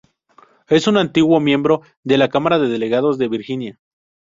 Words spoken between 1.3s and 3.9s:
miembro de la Cámara de Delegados de Virginia.